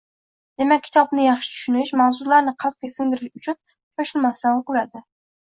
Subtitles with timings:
[0.61, 5.05] Demak, kitobni yaxshi tushunish, mavzularni qalbga singdirish uchun shoshilmasdan o'qiladi.